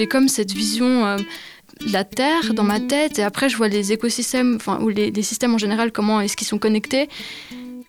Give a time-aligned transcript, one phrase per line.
[0.00, 1.18] J'ai comme cette vision euh,
[1.86, 5.12] de la Terre dans ma tête et après je vois les écosystèmes, enfin, ou les,
[5.20, 7.10] systèmes en général, comment est-ce qu'ils sont connectés.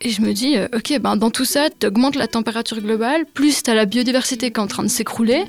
[0.02, 3.26] Et je me dis, euh, ok, ben dans tout ça, tu augmentes la température globale,
[3.34, 5.46] plus tu as la biodiversité qui est en train de s'écrouler.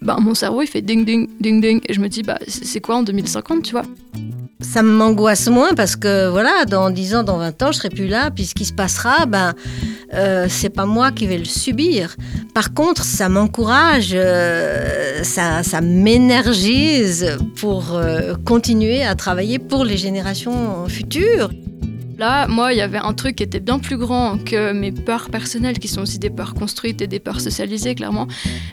[0.00, 1.80] Ben, mon cerveau, il fait ding, ding, ding, ding.
[1.88, 3.82] Et je me dis, bah, c'est quoi en 2050, tu vois?
[4.60, 8.08] Ça m'angoisse moins parce que, voilà, dans 10 ans, dans 20 ans, je serai plus
[8.08, 8.30] là.
[8.30, 9.54] Puis ce qui se passera, ben,
[10.12, 12.16] euh, c'est pas moi qui vais le subir.
[12.54, 20.86] Par contre, ça m'encourage, euh, ça, m'énergise pour euh, continuer à travailler pour les générations
[20.88, 21.50] futures.
[22.20, 25.30] Là, moi, il y avait un truc qui était bien plus grand que mes peurs
[25.30, 28.26] personnelles, qui sont aussi des peurs construites et des peurs socialisées, clairement.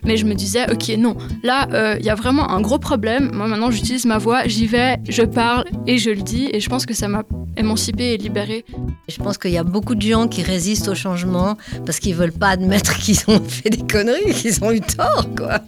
[0.04, 3.32] Mais je me disais, ok, non, là, euh, il y a vraiment un gros problème.
[3.34, 6.50] Moi, maintenant, j'utilise ma voix, j'y vais, je parle et je le dis.
[6.52, 7.24] Et je pense que ça m'a
[7.56, 8.66] émancipée et libérée.
[9.08, 12.34] Je pense qu'il y a beaucoup de gens qui résistent au changement parce qu'ils veulent
[12.34, 15.62] pas admettre qu'ils ont fait des conneries, qu'ils ont eu tort, quoi.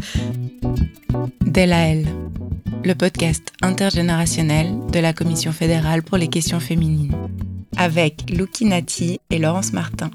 [1.46, 1.94] Della
[2.84, 7.14] le podcast intergénérationnel de la Commission fédérale pour les questions féminines
[7.78, 10.12] avec Luki Nati et Laurence Martin.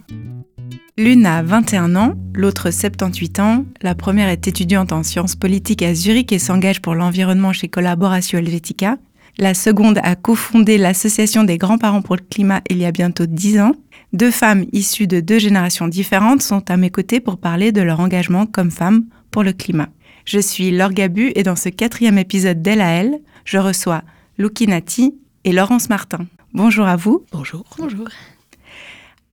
[0.96, 3.64] L'une a 21 ans, l'autre 78 ans.
[3.82, 8.38] La première est étudiante en sciences politiques à Zurich et s'engage pour l'environnement chez Collaboratio
[8.38, 8.96] Helvetica.
[9.36, 13.60] La seconde a cofondé l'Association des grands-parents pour le climat il y a bientôt 10
[13.60, 13.72] ans.
[14.12, 17.98] Deux femmes issues de deux générations différentes sont à mes côtés pour parler de leur
[17.98, 19.88] engagement comme femmes pour le climat.
[20.24, 24.02] Je suis Laure Gabu et dans ce quatrième épisode d'Elle à Elle, je reçois
[24.38, 26.26] Luki Nati et Laurence Martin.
[26.54, 27.26] Bonjour à vous.
[27.32, 27.64] Bonjour.
[27.78, 28.06] Bonjour.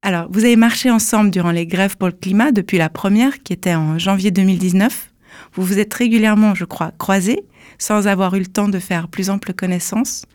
[0.01, 3.53] Alors, vous avez marché ensemble durant les grèves pour le climat depuis la première, qui
[3.53, 5.11] était en janvier 2019.
[5.53, 7.45] Vous vous êtes régulièrement, je crois, croisés,
[7.77, 10.25] sans avoir eu le temps de faire plus ample connaissance.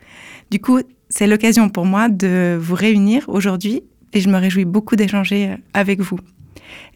[0.53, 0.79] Du coup,
[1.09, 5.57] c'est l'occasion pour moi de vous réunir aujourd'hui et je me réjouis beaucoup d'échanger euh,
[5.75, 6.21] avec vous.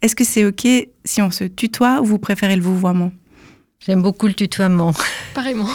[0.02, 0.68] Est-ce que c'est OK
[1.04, 3.10] si on se tutoie ou vous préférez le vouvoiement?
[3.80, 4.92] J'aime beaucoup le tutoiement.
[5.34, 5.68] Pareillement.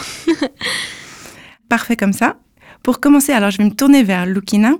[1.68, 2.38] Parfait comme ça.
[2.86, 4.74] Pour commencer, alors je vais me tourner vers Lukina.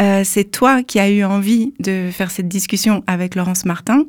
[0.00, 4.02] Euh, c'est toi qui as eu envie de faire cette discussion avec Laurence Martin.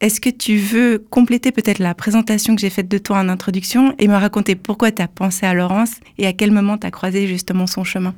[0.00, 3.94] Est-ce que tu veux compléter peut-être la présentation que j'ai faite de toi en introduction
[4.00, 6.90] et me raconter pourquoi tu as pensé à Laurence et à quel moment tu as
[6.90, 8.12] croisé justement son chemin?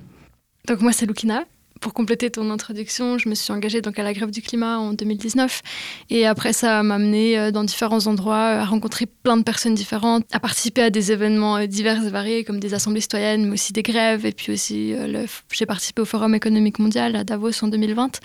[0.67, 1.45] Donc moi c'est Lukina,
[1.81, 4.93] pour compléter ton introduction, je me suis engagée donc à la grève du climat en
[4.93, 5.63] 2019.
[6.11, 10.25] Et après, ça m'a amené euh, dans différents endroits, à rencontrer plein de personnes différentes,
[10.33, 13.73] à participer à des événements euh, divers et variés, comme des assemblées citoyennes, mais aussi
[13.73, 14.27] des grèves.
[14.27, 18.21] Et puis aussi, euh, j'ai participé au Forum économique mondial à Davos en 2020.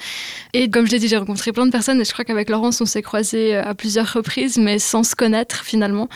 [0.53, 2.00] Et comme je l'ai dit, j'ai rencontré plein de personnes.
[2.00, 5.63] Et je crois qu'avec Laurence, on s'est croisés à plusieurs reprises, mais sans se connaître
[5.66, 6.07] finalement.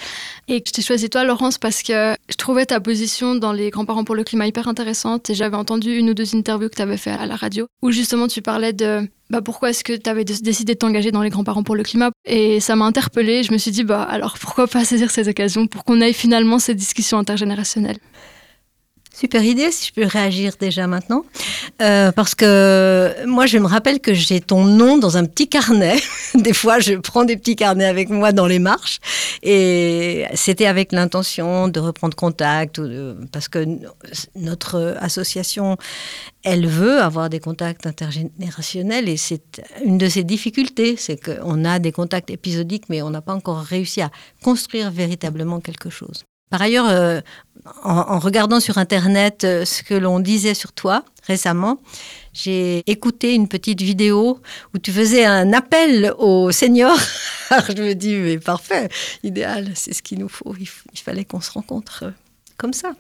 [0.47, 4.03] Et je t'ai choisi toi, Laurence, parce que je trouvais ta position dans Les grands-parents
[4.03, 5.29] pour le climat hyper intéressante.
[5.29, 7.91] Et j'avais entendu une ou deux interviews que tu avais fait à la radio, où
[7.91, 11.30] justement tu parlais de bah, pourquoi est-ce que tu avais décidé de t'engager dans les
[11.30, 12.12] grands-parents pour le climat.
[12.25, 13.44] Et ça m'a interpellée.
[13.44, 16.59] Je me suis dit, bah, alors pourquoi pas saisir ces occasions pour qu'on ait finalement
[16.59, 17.97] cette discussion intergénérationnelle.
[19.16, 21.24] Super idée, si je peux réagir déjà maintenant.
[21.81, 25.96] Euh, parce que moi, je me rappelle que j'ai ton nom dans un petit carnet.
[26.36, 29.00] des fois, je prends des petits carnets avec moi dans les marches.
[29.42, 32.81] Et c'était avec l'intention de reprendre contact,
[33.31, 33.66] parce que
[34.36, 35.78] notre association,
[36.44, 39.08] elle veut avoir des contacts intergénérationnels.
[39.08, 43.22] Et c'est une de ses difficultés, c'est qu'on a des contacts épisodiques, mais on n'a
[43.22, 44.12] pas encore réussi à
[44.44, 46.25] construire véritablement quelque chose.
[46.50, 47.22] Par ailleurs, euh,
[47.83, 51.79] en, regardant sur Internet euh, ce que l'on disait sur toi récemment,
[52.33, 54.39] j'ai écouté une petite vidéo
[54.73, 57.00] où tu faisais un appel aux seniors.
[57.50, 58.89] Alors je me dis, mais parfait,
[59.23, 60.56] idéal, c'est ce qu'il nous faut.
[60.59, 62.11] Il, fallait qu'on se rencontre euh,
[62.57, 62.94] comme ça.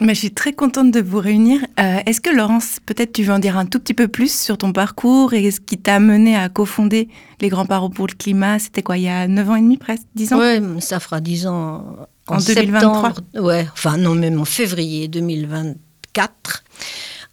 [0.00, 1.64] Mais je suis très contente de vous réunir.
[1.76, 4.72] Est-ce que Laurence, peut-être tu veux en dire un tout petit peu plus sur ton
[4.72, 7.08] parcours et ce qui t'a amené à cofonder
[7.40, 8.58] les Grands-Parents pour le climat?
[8.58, 10.38] C'était quoi, il y a 9 ans et demi presque 10 ans?
[10.40, 16.64] Oui, ça fera 10 ans en, 2023 Ouais, enfin non, même en février 2024.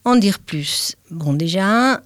[0.06, 0.96] En dire plus.
[1.10, 2.02] Bon, déjà,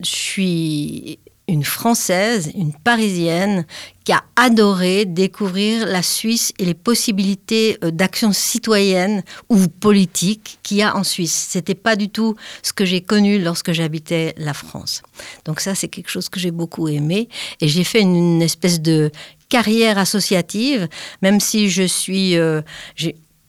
[0.00, 1.18] je suis
[1.48, 3.66] une Française, une Parisienne,
[4.04, 10.78] qui a adoré découvrir la Suisse et les possibilités euh, d'action citoyenne ou politique qu'il
[10.78, 11.46] y a en Suisse.
[11.50, 15.02] C'était pas du tout ce que j'ai connu lorsque j'habitais la France.
[15.44, 17.28] Donc ça, c'est quelque chose que j'ai beaucoup aimé.
[17.60, 19.10] Et j'ai fait une, espèce de
[19.48, 20.88] carrière associative,
[21.22, 22.36] même si je suis...
[22.36, 22.62] Euh,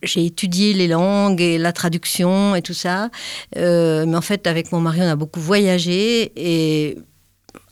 [0.04, 3.10] j'ai étudié les langues et la traduction et tout ça.
[3.56, 6.98] Euh, mais en fait, avec mon mari, on a beaucoup voyagé et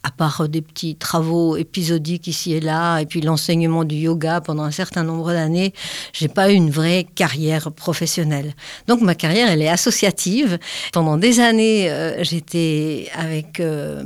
[0.06, 4.62] à part des petits travaux épisodiques ici et là, et puis l'enseignement du yoga pendant
[4.62, 5.74] un certain nombre d'années,
[6.13, 8.54] j'ai pas eu une vraie carrière professionnelle.
[8.88, 10.60] Donc ma carrière, elle est associative.
[10.94, 14.04] Pendant des années, euh, j'étais avec euh,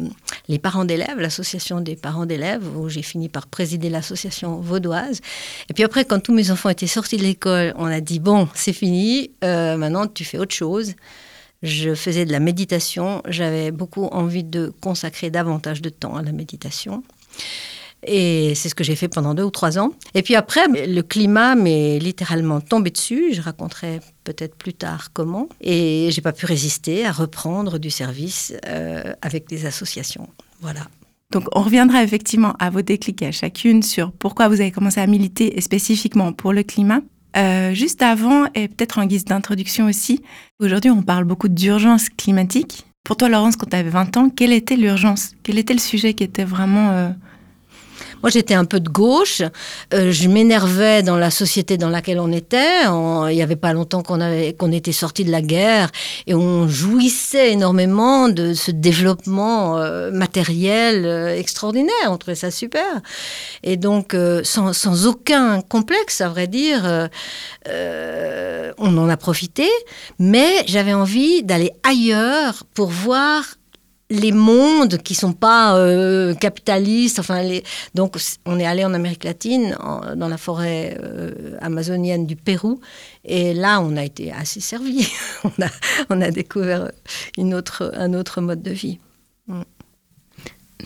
[0.47, 5.19] les parents d'élèves, l'association des parents d'élèves, où j'ai fini par présider l'association vaudoise.
[5.69, 8.47] Et puis après, quand tous mes enfants étaient sortis de l'école, on a dit bon,
[8.53, 10.95] c'est fini, euh, maintenant tu fais autre chose
[11.61, 13.21] je faisais de la méditation.
[13.27, 17.03] J'avais beaucoup envie de consacrer davantage de temps à la méditation.
[18.05, 19.91] Et c'est ce que j'ai fait pendant deux ou trois ans.
[20.13, 23.33] Et puis après, le climat m'est littéralement tombé dessus.
[23.33, 25.49] Je raconterai peut-être plus tard comment.
[25.59, 30.29] Et j'ai pas pu résister à reprendre du service euh, avec des associations.
[30.61, 30.81] Voilà.
[31.31, 35.05] Donc on reviendra effectivement à vos déclics à chacune sur pourquoi vous avez commencé à
[35.05, 37.01] militer spécifiquement pour le climat.
[37.37, 40.21] Euh, juste avant, et peut-être en guise d'introduction aussi,
[40.59, 42.85] aujourd'hui on parle beaucoup d'urgence climatique.
[43.03, 45.33] Pour toi, Laurence, quand tu avais 20 ans, quelle était l'urgence?
[45.43, 47.09] Quel était le sujet qui était vraiment euh,
[48.21, 49.41] moi, j'étais un peu de gauche.
[49.93, 52.83] Euh, je m'énervais dans la société dans laquelle on était.
[52.85, 55.89] il n'y avait pas longtemps qu'on était sorti de la guerre
[56.27, 61.93] et on jouissait énormément de ce développement euh, matériel euh, extraordinaire.
[62.09, 63.01] On trouvait ça super.
[63.63, 67.09] Et donc, sans, sans, aucun complexe, à vrai dire,
[67.67, 69.67] on en a profité.
[70.17, 73.43] Mais j'avais envie d'aller ailleurs pour voir
[74.09, 77.19] les mondes qui sont pas euh, capitalistes.
[77.19, 77.47] Enfin,
[77.93, 79.77] donc on est allé en Amérique latine,
[80.15, 82.79] dans la forêt euh, amazonienne du Pérou,
[83.23, 85.07] et là on a été assez servi.
[85.43, 85.69] on, a,
[86.09, 86.91] on a découvert
[87.37, 88.99] une autre, un autre mode de vie.
[89.47, 89.61] Mm.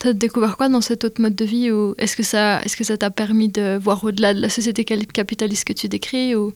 [0.01, 2.75] Tu as découvert quoi dans cet autre mode de vie ou est-ce que ça est-ce
[2.75, 6.51] que ça t'a permis de voir au-delà de la société capitaliste que tu décris ou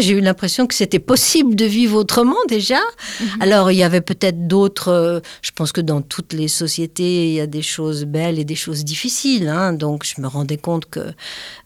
[0.00, 2.80] j'ai eu l'impression que c'était possible de vivre autrement déjà.
[3.20, 3.26] Mhm.
[3.40, 4.88] Alors il y avait peut-être d'autres.
[4.88, 8.44] Euh, je pense que dans toutes les sociétés, il y a des choses belles et
[8.44, 9.48] des choses difficiles.
[9.48, 9.72] Hein.
[9.72, 11.00] donc je me rendais compte que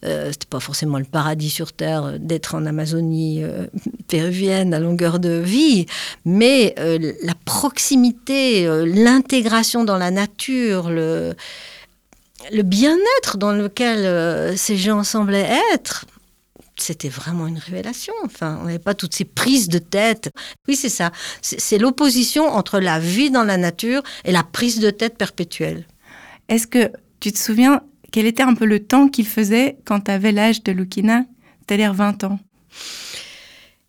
[0.05, 3.67] euh, c'était pas forcément le paradis sur terre euh, d'être en Amazonie euh,
[4.09, 5.87] péruvienne à longueur de vie,
[6.25, 11.35] mais la proximité, l'intégration dans la nature, le
[12.53, 16.07] le bien-être dans lequel ces gens semblaient être
[16.79, 18.15] c'était vraiment une révélation.
[18.25, 20.31] Enfin, on n'avait pas toutes ces prises de tête.
[20.69, 21.11] Oui, c'est ça.
[21.43, 25.87] C'est l'opposition entre la vie dans la nature et la prise de tête perpétuelle.
[26.49, 26.91] Est-ce que
[27.21, 27.83] tu te souviens
[28.13, 31.25] quel était un peu le temps qu'il faisait quand tu avais l'âge de Lukina
[31.61, 32.39] C'est-à-dire 20 ans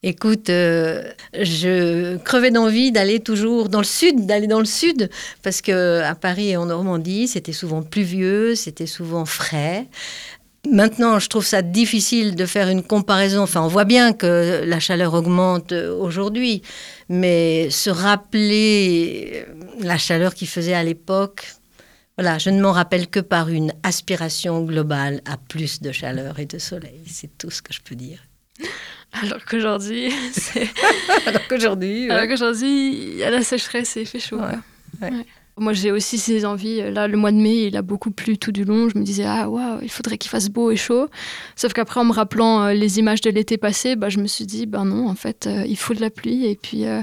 [0.04, 5.10] Écoute, euh, je crevais d'envie d'aller toujours dans le sud, d'aller dans le sud,
[5.42, 9.88] parce que à Paris et en Normandie, c'était souvent pluvieux, c'était souvent frais.
[10.72, 13.42] Maintenant, je trouve ça difficile de faire une comparaison.
[13.42, 16.62] Enfin, on voit bien que la chaleur augmente aujourd'hui,
[17.10, 19.46] mais se rappeler
[19.80, 21.48] la chaleur qu'il faisait à l'époque,
[22.18, 26.46] voilà, je ne m'en rappelle que par une aspiration globale à plus de chaleur et
[26.46, 27.02] de soleil.
[27.06, 28.20] C'est tout ce que je peux dire.
[29.14, 30.12] Alors qu'aujourd'hui.
[31.28, 32.10] Alors qu'aujourd'hui...
[32.10, 34.40] Alors qu'aujourd'hui, il y a la sécheresse et il fait chaud.
[34.40, 35.26] Ouais.
[35.60, 36.82] Moi, j'ai aussi ces envies.
[36.92, 38.90] Là, le mois de mai, il a beaucoup plu tout du long.
[38.90, 41.08] Je me disais, ah, waouh, il faudrait qu'il fasse beau et chaud.
[41.56, 44.46] Sauf qu'après, en me rappelant euh, les images de l'été passé, bah, je me suis
[44.46, 46.46] dit, ben non, en fait, euh, il faut de la pluie.
[46.46, 47.02] Et puis, euh,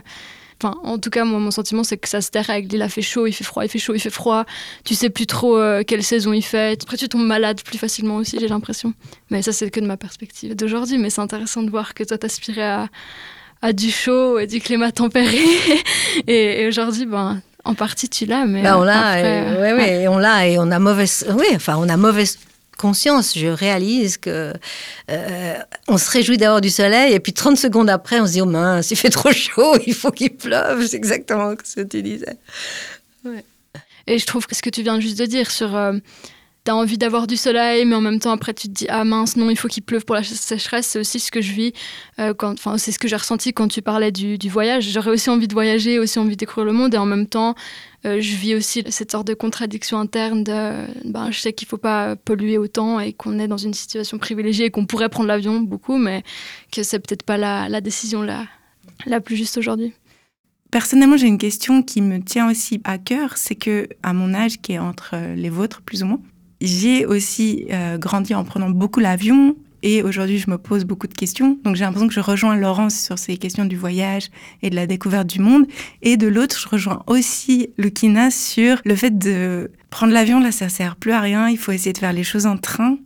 [0.62, 2.72] enfin, en tout cas, moi, mon sentiment, c'est que ça se dérègle.
[2.76, 4.44] Il a fait chaud, il fait froid, il fait chaud, il fait froid.
[4.84, 6.80] Tu sais plus trop quelle saison il fait.
[6.80, 8.94] Après, tu tombes malade plus facilement aussi, j'ai l'impression.
[9.30, 10.98] Mais ça, c'est que de ma perspective d'aujourd'hui.
[10.98, 12.88] Mais c'est intéressant de voir que toi, t'aspirais à,
[13.62, 15.42] à du chaud et du climat tempéré.
[16.28, 20.46] et, et aujourd'hui, ben, en partie, tu l'as, mais ben, on l'a, et, on l'a
[20.46, 22.38] et on a mauvaise, oui, enfin, on a mauvaise
[22.76, 23.38] conscience.
[23.38, 24.52] Je réalise que
[25.10, 25.54] euh,
[25.88, 28.46] on se réjouit d'avoir du soleil et puis 30 secondes après, on se dit oh
[28.46, 30.86] mince, il fait trop chaud, il faut qu'il pleuve.
[30.86, 32.36] C'est exactement ce que tu disais.
[34.06, 35.94] Et je trouve que ce que tu viens juste de dire sur euh,
[36.64, 39.04] tu as envie d'avoir du soleil, mais en même temps, après, tu te dis, ah
[39.04, 40.86] mince, non, il faut qu'il pleuve pour la sécheresse.
[40.86, 41.72] C'est aussi ce que je vis,
[42.18, 42.32] euh,
[42.78, 44.88] c'est ce que j'ai ressenti quand tu parlais du, voyage.
[44.88, 47.54] J'aurais aussi envie de voyager, aussi envie de le monde, et en même temps,
[48.06, 51.78] euh, je vis aussi cette sorte de contradiction interne de, ben, je sais qu'il faut
[51.78, 55.60] pas polluer autant et qu'on est dans une situation privilégiée et qu'on pourrait prendre l'avion
[55.60, 56.22] beaucoup, mais
[56.72, 58.46] que c'est peut-être pas la, la décision la,
[59.06, 59.92] la plus juste aujourd'hui.
[60.70, 64.60] Personnellement, j'ai une question qui me tient aussi à cœur, c'est que à mon âge,
[64.60, 66.20] qui est entre les vôtres plus ou moins,
[66.60, 71.14] j'ai aussi euh, grandi en prenant beaucoup l'avion et aujourd'hui je me pose beaucoup de
[71.14, 71.58] questions.
[71.64, 74.30] Donc j'ai l'impression que je rejoins Laurence sur ces questions du voyage
[74.62, 75.66] et de la découverte du monde.
[76.02, 80.68] Et de l'autre, je rejoins aussi Lukina sur le fait de prendre l'avion, là ça
[80.68, 82.96] sert plus à rien, il faut essayer de faire les choses en train.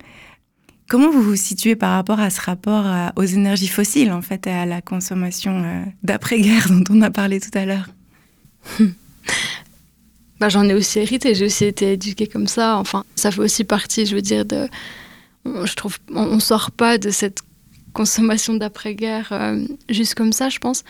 [0.88, 2.87] Comment vous vous situez par rapport à ce rapport
[3.17, 7.40] aux énergies fossiles, en fait, et à la consommation euh, d'après-guerre dont on a parlé
[7.40, 7.90] tout à l'heure?
[10.40, 12.76] bah, j'en ai aussi hérité, j'ai aussi été éduquée comme ça.
[12.76, 14.68] Enfin, ça fait aussi partie, je veux dire, de.
[15.45, 17.40] Je trouve, on, ne sort pas de cette
[17.92, 20.85] consommation d'après-guerre euh, juste comme ça, je pense.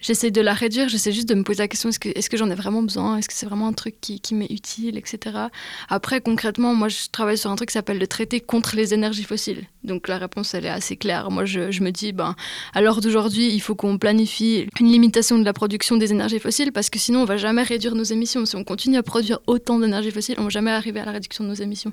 [0.00, 2.54] J'essaie de la réduire, j'essaie juste de me poser la question est-ce que, j'en ai
[2.54, 3.16] vraiment besoin?
[3.16, 5.36] Est-ce que c'est vraiment un truc qui, qui m'est utile, etc.
[5.88, 9.24] Après, concrètement, moi, je travaille sur un truc qui s'appelle le traité contre les énergies
[9.24, 9.64] fossiles.
[9.82, 11.30] Donc la réponse, elle est assez claire.
[11.30, 12.36] Moi, je, me dis, ben,
[12.74, 16.72] à l'heure d'aujourd'hui, il faut qu'on planifie une limitation de la production des énergies fossiles
[16.72, 18.46] parce que sinon, on va jamais réduire nos émissions.
[18.46, 21.42] Si on continue à produire autant d'énergie fossile, on va jamais arriver à la réduction
[21.42, 21.92] de nos émissions.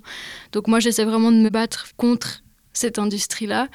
[0.51, 2.43] Donc moi, j'essaie vraiment de me battre contre
[2.74, 3.67] cette industrie-là.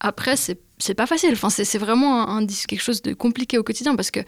[0.00, 1.32] Après, c'est pas facile.
[1.32, 4.20] Enfin, c'est vraiment un, quelque chose de compliqué au quotidien parce que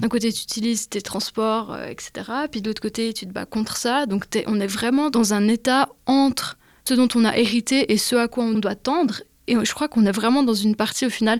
[0.00, 2.30] d'un côté, tu utilises tes transports, euh, etc.
[2.50, 4.06] Puis de l'autre côté, tu te bats contre ça.
[4.06, 8.16] Donc, on est vraiment dans un état entre ce dont on a hérité et ce
[8.16, 9.22] à quoi on doit tendre.
[9.46, 11.38] Et je crois qu'on est vraiment dans une partie, au final,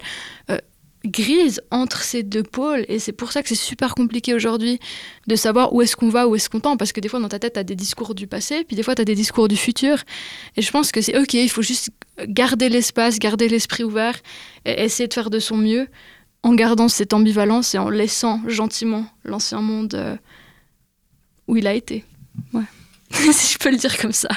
[0.50, 0.58] euh,
[1.04, 4.80] grise entre ces deux pôles et c'est pour ça que c'est super compliqué aujourd'hui
[5.26, 7.28] de savoir où est-ce qu'on va, où est-ce qu'on tend parce que des fois dans
[7.28, 9.48] ta tête tu as des discours du passé puis des fois tu as des discours
[9.48, 10.02] du futur
[10.56, 11.90] et je pense que c'est ok, il faut juste
[12.26, 14.18] garder l'espace, garder l'esprit ouvert
[14.64, 15.88] et essayer de faire de son mieux
[16.42, 20.16] en gardant cette ambivalence et en laissant gentiment l'ancien monde euh,
[21.48, 22.04] où il a été.
[23.10, 24.28] Si je peux le dire comme ça.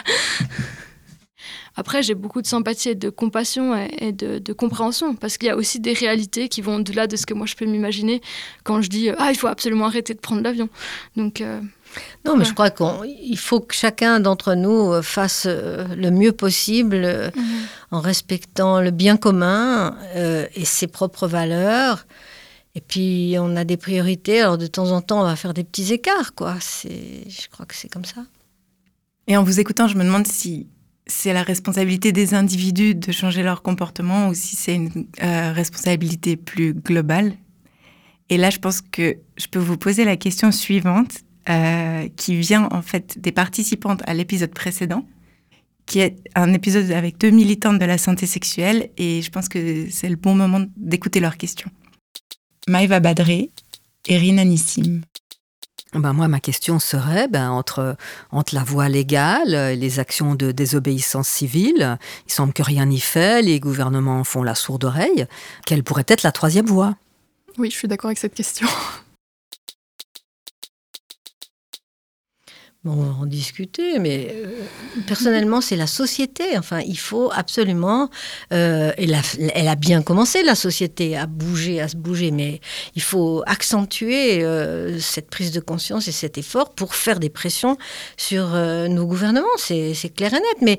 [1.80, 5.56] Après, j'ai beaucoup de sympathie et de compassion et, de, compréhension, parce qu'il y a
[5.56, 8.20] aussi des réalités qui vont au-delà de ce que moi je peux m'imaginer
[8.64, 10.70] quand je dis Ah, il faut absolument arrêter de prendre l'avion.
[11.16, 11.40] Donc.
[11.40, 11.62] Euh,
[12.26, 16.34] non, mais je crois qu'il faut que chacun d'entre nous euh, fasse euh, le mieux
[16.34, 17.44] possible mhm.
[17.92, 22.06] en respectant le bien commun et ses propres valeurs.
[22.76, 24.42] Et puis, on a des priorités.
[24.42, 26.56] Alors, de temps en temps, on va faire des petits écarts, quoi.
[26.84, 28.22] Je crois que c'est comme ça.
[29.28, 30.68] Et en vous écoutant, je me demande si
[31.08, 36.36] c'est la responsabilité des individus de changer leur comportement ou si c'est une euh, responsabilité
[36.36, 37.34] plus globale.
[38.30, 42.68] Et là, je pense que je peux vous poser la question suivante, euh, qui vient
[42.72, 45.08] en fait des participantes à l'épisode précédent,
[45.86, 49.90] qui est un épisode avec deux militantes de la santé sexuelle, et je pense que
[49.90, 51.72] c'est le bon moment d'écouter leurs questions.
[52.68, 53.52] Maïva Badré
[54.08, 55.02] et Rina Nissim.
[56.00, 57.96] Ben moi, ma question serait, ben, entre,
[58.32, 63.00] entre la voie légale et les actions de désobéissance civile, il semble que rien n'y
[63.00, 65.26] fait, les gouvernements font la sourde oreille,
[65.66, 66.96] quelle pourrait être la troisième voie?
[67.58, 68.68] Oui, je suis d'accord avec cette question.
[72.86, 74.62] On va en discuter, mais euh,
[75.08, 76.58] personnellement, c'est la société.
[76.58, 78.10] Enfin, il faut absolument.
[78.54, 79.14] Euh, elle,
[79.68, 82.62] a, bien commencé, la société, à bouger, à se bouger, mais
[82.96, 87.78] il faut accentuer euh, cette prise de conscience et cet effort pour faire des pressions
[88.16, 89.48] sur nos gouvernements.
[89.58, 90.58] C'est clair et net.
[90.62, 90.78] Mais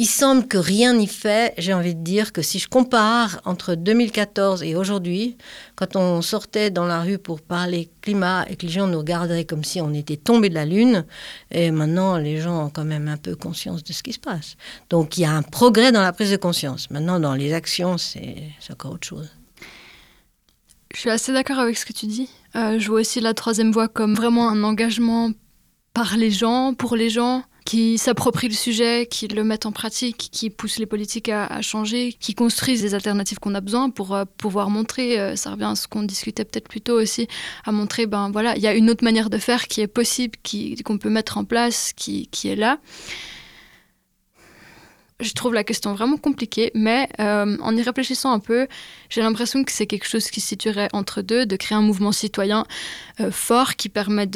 [0.00, 1.52] il semble que rien n'y fait.
[1.58, 5.36] J'ai envie de dire que si je compare entre 2014 et aujourd'hui,
[5.76, 9.44] quand on sortait dans la rue pour parler climat et que les gens nous regarderaient
[9.44, 11.04] comme si on était tombé de la lune,
[11.50, 14.56] et maintenant les gens ont quand même un peu conscience de ce qui se passe.
[14.88, 16.88] Donc il y a un progrès dans la prise de conscience.
[16.88, 19.28] Maintenant, dans les actions, c'est encore autre chose.
[20.94, 22.30] Je suis assez d'accord avec ce que tu dis.
[22.56, 25.30] Euh, je vois aussi la troisième voie comme vraiment un engagement
[25.92, 30.28] par les gens, pour les gens, qui s'approprient le sujet, qui le mettent en pratique,
[30.32, 34.24] qui poussent les politiques à, changer, qui construisent des alternatives qu'on a besoin pour euh,
[34.36, 37.28] pouvoir montrer, euh, ça revient à ce qu'on discutait peut-être plus tôt aussi,
[37.64, 40.38] à montrer, ben voilà, il y a une autre manière de faire qui est possible,
[40.84, 42.78] qu'on peut mettre en place, qui, qui est là
[45.20, 48.66] je trouve la question vraiment compliquée, mais euh, en y réfléchissant un peu,
[49.08, 52.12] j'ai l'impression que c'est quelque chose qui se situerait entre deux, de créer un mouvement
[52.12, 52.64] citoyen
[53.20, 54.28] euh, fort qui permet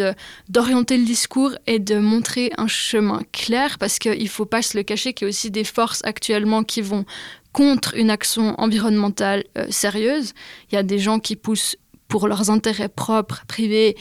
[0.48, 4.76] d'orienter le discours et de montrer un chemin clair, parce qu'il ne faut pas se
[4.76, 7.04] le cacher qu'il y a aussi des forces actuellement qui vont
[7.52, 10.34] contre une action environnementale euh, sérieuse.
[10.70, 11.76] Il y a des gens qui poussent
[12.08, 13.96] pour leurs intérêts propres, privés,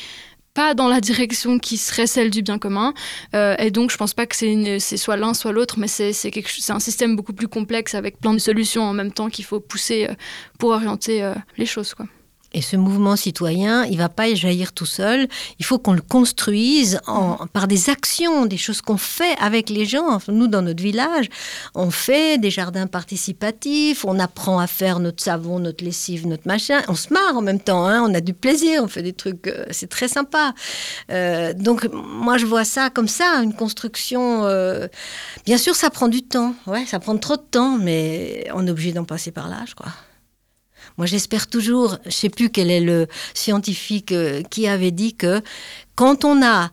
[0.53, 2.93] pas dans la direction qui serait celle du bien commun.
[3.35, 6.13] Euh, et donc, je pense pas que c'est soit l'un, soit l'autre, mais c'est
[6.69, 10.07] un système beaucoup plus complexe avec plein de solutions en même temps qu'il faut pousser
[10.09, 10.13] euh,
[10.59, 11.93] pour orienter euh, les choses.
[11.93, 12.05] Quoi.
[12.53, 15.27] Et ce mouvement citoyen, il va pas jaillir tout seul.
[15.59, 19.85] Il faut qu'on le construise en, par des actions, des choses qu'on fait avec les
[19.85, 20.19] gens.
[20.27, 21.29] Nous, dans notre village,
[21.73, 26.81] on fait des jardins participatifs, on apprend à faire notre savon, notre lessive, notre machin.
[26.87, 28.05] On se marre en même temps, hein.
[28.07, 30.53] on a du plaisir, on fait des trucs, euh, c'est très sympa.
[31.11, 34.45] Euh, donc, moi, je vois ça comme ça, une construction.
[34.45, 34.87] Euh,
[35.45, 36.53] bien sûr, ça prend du temps.
[36.67, 39.73] Ouais, ça prend trop de temps, mais on est obligé d'en passer par là, je
[39.73, 39.91] crois.
[40.97, 45.15] Moi, j'espère toujours, je ne sais plus quel est le scientifique euh, qui avait dit
[45.15, 45.41] que
[45.95, 46.69] quand on a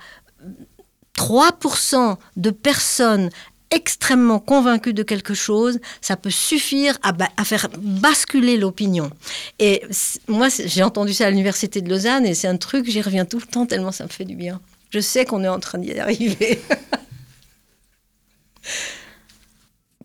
[1.16, 3.30] 3% de personnes
[3.70, 9.10] extrêmement convaincues de quelque chose, ça peut suffire à faire basculer l'opinion.
[9.58, 9.82] Et
[10.26, 13.38] moi, j'ai entendu ça à l'université de Lausanne et c'est un truc, j'y reviens tout
[13.38, 14.60] le temps tellement ça me fait du bien.
[14.90, 16.60] Je sais qu'on est en train d'y arriver.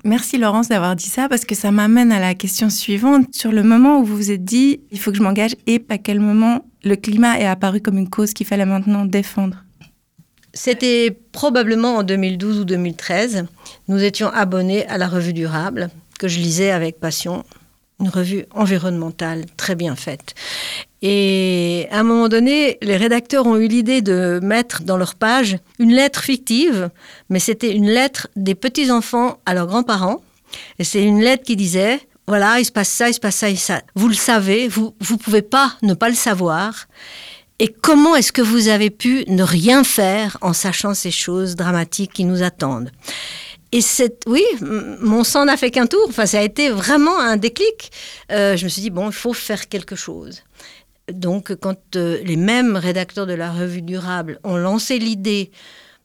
[0.06, 3.34] Merci Laurence d'avoir dit ça parce que ça m'amène à la question suivante.
[3.34, 5.98] Sur le moment où vous vous êtes dit il faut que je m'engage et à
[5.98, 9.64] quel moment le climat est apparu comme une cause qu'il fallait maintenant défendre?
[10.54, 13.48] C'était probablement en 2012 ou 2013.
[13.88, 17.44] Nous étions abonnés à la revue Durable que je lisais avec passion.
[18.00, 20.36] Une revue environnementale très bien faite.
[21.02, 25.58] Et à un moment donné, les rédacteurs ont eu l'idée de mettre dans leur page
[25.80, 26.90] une lettre fictive,
[27.30, 30.22] mais c'était une lettre des petits-enfants à leurs grands-parents.
[30.80, 33.50] Et c'est une lettre qui disait, voilà, il se passe ça, il se passe ça
[33.50, 33.82] et ça.
[33.96, 36.88] Vous le savez, vous ne pouvez pas ne pas le savoir.
[37.60, 42.14] Et comment est-ce que vous avez pu ne rien faire en sachant ces choses dramatiques
[42.14, 42.92] qui nous attendent?
[43.76, 46.06] Et c'est, oui, mon sang n'a fait qu'un tour.
[46.08, 47.92] Enfin, ça a été vraiment un déclic.
[48.32, 50.44] Euh, je me suis dit, bon, il faut faire quelque chose.
[51.12, 55.52] Donc, quand euh, les mêmes rédacteurs de la revue Durable ont lancé l'idée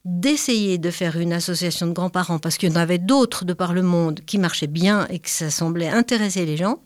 [0.04, 3.72] d'essayer de faire une association de grands-parents, parce qu'il y en avait d'autres de par
[3.72, 6.82] le monde qui marchaient bien et que ça semblait intéresser les gens,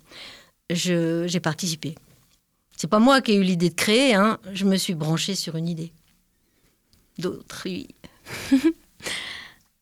[0.68, 1.94] j'ai participé.
[2.76, 5.56] C'est pas moi qui ai eu l'idée de créer, hein, je me suis branchée sur
[5.56, 5.92] une idée.
[7.16, 7.88] D'autrui.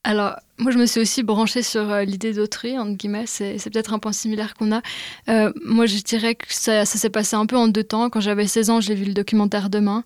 [0.04, 3.26] Alors, moi, je me suis aussi branchée sur euh, l'idée d'autrui, entre guillemets.
[3.26, 4.82] C'est, peut-être un point similaire qu'on a.
[5.28, 8.10] Euh, moi, je dirais que ça, s'est passé un peu en deux temps.
[8.10, 10.02] Quand j'avais 16 ans, j'ai vu le documentaire Demain,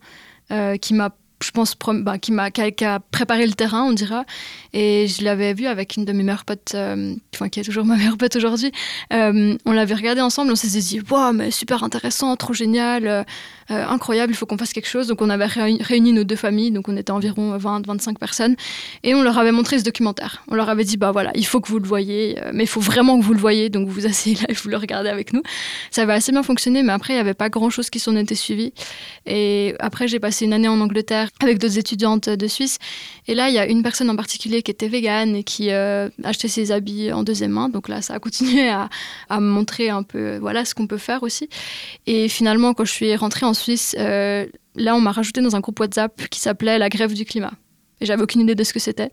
[0.51, 1.11] euh, qui m'a
[1.43, 4.25] je pense, bah, qui m'a qui a préparé le terrain, on dira.
[4.73, 7.85] Et je l'avais vu avec une de mes meilleures potes, euh, enfin, qui est toujours
[7.85, 8.73] ma meilleure pote aujourd'hui.
[9.13, 13.25] Euh, on l'avait regardé ensemble, on s'est dit, waouh, mais super intéressant, trop génial, euh,
[13.69, 15.09] incroyable, il faut qu'on fasse quelque chose.
[15.09, 18.57] Donc on avait réuni, nos deux familles, donc on était environ 20-25 personnes,
[19.03, 20.43] et on leur avait montré ce documentaire.
[20.49, 22.81] On leur avait dit, bah voilà, il faut que vous le voyez, mais il faut
[22.81, 25.33] vraiment que vous le voyez, donc vous vous asseyez là et vous le regardez avec
[25.33, 25.43] nous.
[25.91, 28.35] Ça avait assez bien fonctionné, mais après, il n'y avait pas grand-chose qui s'en était
[28.35, 28.73] suivi.
[29.27, 32.79] Et après, j'ai passé une année en Angleterre avec d'autres étudiantes de Suisse.
[33.27, 36.09] Et là, il y a une personne en particulier qui était végane et qui euh,
[36.25, 37.69] achetait ses habits en deuxième main.
[37.69, 38.89] Donc là, ça a continué à,
[39.29, 41.49] à me montrer un peu euh, voilà, ce qu'on peut faire aussi.
[42.07, 45.61] Et finalement, quand je suis rentrée en Suisse, euh, là, on m'a rajouté dans un
[45.61, 47.53] groupe WhatsApp qui s'appelait La grève du climat.
[48.01, 49.11] Et j'avais aucune idée de ce que c'était.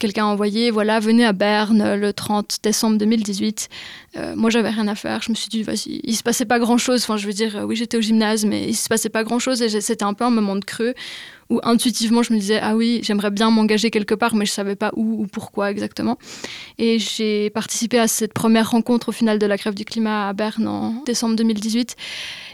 [0.00, 3.68] Quelqu'un a envoyé, voilà, venez à Berne le 30 décembre 2018.
[4.16, 5.22] Euh, moi, j'avais rien à faire.
[5.22, 7.04] Je me suis dit, vas-y, il se passait pas grand-chose.
[7.04, 9.62] Enfin, je veux dire, oui, j'étais au gymnase, mais il se passait pas grand-chose.
[9.62, 10.94] Et c'était un peu un moment de creux
[11.50, 14.76] où intuitivement, je me disais, ah oui, j'aimerais bien m'engager quelque part, mais je savais
[14.76, 16.18] pas où ou pourquoi exactement.
[16.78, 20.32] Et j'ai participé à cette première rencontre au final de la grève du climat à
[20.32, 21.96] Berne en décembre 2018.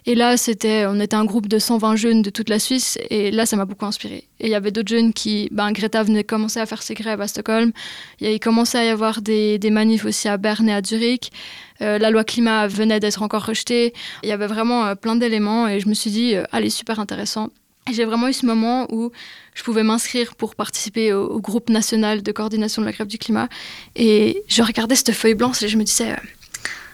[0.06, 3.30] Et là, c'était, on était un groupe de 120 jeunes de toute la Suisse, et
[3.30, 4.28] là, ça m'a beaucoup inspiré.
[4.38, 7.20] Et il y avait d'autres jeunes qui, ben, Greta venait commencer à faire ses grèves
[7.20, 7.72] à Stockholm.
[8.20, 11.32] Il commençait à y avoir des, des manifs aussi à Berne et à Zurich.
[11.80, 13.94] Euh, la loi climat venait d'être encore rejetée.
[14.22, 17.00] Il y avait vraiment euh, plein d'éléments, et je me suis dit, euh, allez, super
[17.00, 17.48] intéressant.
[17.92, 19.10] J'ai vraiment eu ce moment où
[19.54, 23.48] je pouvais m'inscrire pour participer au, groupe national de coordination de la grève du climat.
[23.94, 26.16] Et je regardais cette feuille blanche et je me disais,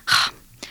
[0.08, 0.30] ah,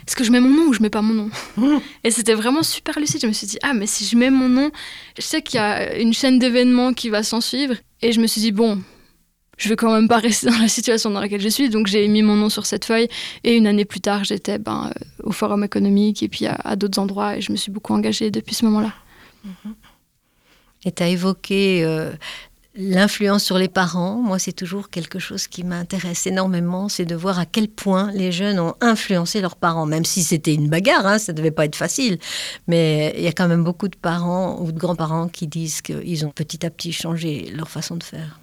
[0.10, 1.30] est-ce que je mets mon nom ou je mets pas mon nom?
[1.56, 1.78] Mmh.
[2.04, 3.22] Et c'était vraiment super lucide.
[3.22, 4.72] Je me suis dit, ah, mais si je mets mon nom,
[5.16, 7.76] je sais qu'il y a une chaîne d'événements qui va s'en suivre.
[8.02, 8.82] Et je me suis dit, bon,
[9.60, 11.70] je vais quand même pas rester dans la situation dans laquelle je suis.
[11.70, 13.08] Donc j'ai mis mon nom sur cette feuille.
[13.44, 16.98] Et une année plus tard, j'étais ben, euh, au Forum économique et puis à, d'autres
[16.98, 17.38] endroits.
[17.38, 18.94] Et je me suis beaucoup engagée depuis ce moment-là.
[19.46, 19.70] Mmh.
[20.86, 22.12] Et tu as évoqué euh,
[22.82, 27.38] L'influence sur les parents, moi, c'est toujours quelque chose qui m'intéresse énormément, c'est de voir
[27.38, 31.18] à quel point les jeunes ont influencé leurs parents, même si c'était une bagarre, hein,
[31.18, 32.20] ça ne devait pas être facile.
[32.68, 36.26] Mais il y a quand même beaucoup de parents ou de grands-parents qui disent qu'ils
[36.26, 38.40] ont petit à petit changé leur façon de faire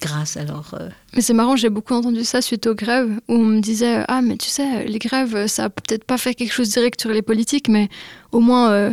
[0.00, 0.74] grâce à leur...
[0.74, 4.02] Euh, mais c'est marrant, j'ai beaucoup entendu ça suite aux grèves, où on me disait,
[4.08, 7.10] ah mais tu sais, les grèves, ça a peut-être pas fait quelque chose direct sur
[7.10, 7.90] les politiques, mais
[8.32, 8.72] au moins...
[8.72, 8.92] Euh,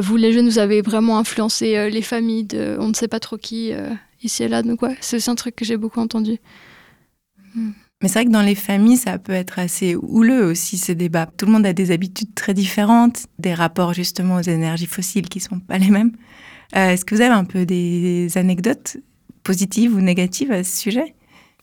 [0.00, 3.20] vous, les jeunes, vous avez vraiment influencé euh, les familles de on ne sait pas
[3.20, 3.90] trop qui euh,
[4.22, 4.62] ici et là.
[4.62, 6.38] Donc, ouais, c'est un truc que j'ai beaucoup entendu.
[7.54, 7.70] Hmm.
[8.00, 11.26] Mais c'est vrai que dans les familles, ça peut être assez houleux aussi, ces débats.
[11.36, 15.38] Tout le monde a des habitudes très différentes, des rapports justement aux énergies fossiles qui
[15.38, 16.12] sont pas les mêmes.
[16.72, 18.96] Est-ce que vous avez un peu des anecdotes
[19.44, 21.14] positives ou négatives à ce sujet?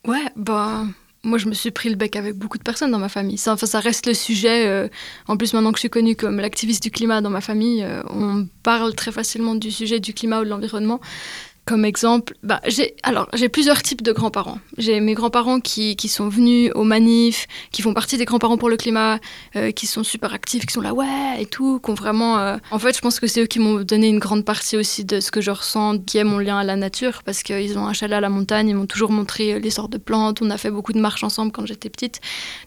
[0.08, 0.86] Ouais, bah,
[1.24, 3.38] moi, je me suis pris le bec avec beaucoup de personnes dans ma famille.
[3.38, 4.68] Ça, enfin, ça reste le sujet.
[4.68, 4.88] Euh,
[5.28, 8.02] en plus, maintenant que je suis connue comme l'activiste du climat dans ma famille, euh,
[8.10, 11.02] on parle très facilement du sujet du climat ou de l'environnement.
[11.66, 14.60] Comme exemple, bah, j'ai alors j'ai plusieurs types de grands-parents.
[14.78, 18.70] J'ai mes grands-parents qui, qui, sont venus aux manifs, qui font partie des grands-parents pour
[18.70, 19.20] le climat,
[19.56, 22.40] euh, qui sont super actifs, qui sont là ouais et tout, qui ont vraiment.
[22.40, 25.06] Euh, en fait, je pense que c'est eux qui m'ont donné une grande partie aussi
[25.06, 27.86] de ce que je ressens, qui est mon lien à la nature, parce qu'ils ont
[27.86, 30.42] un chalet à la montagne, ils m'ont toujours montré les sortes de plantes.
[30.42, 32.20] On a fait beaucoup de marches ensemble quand j'étais petite,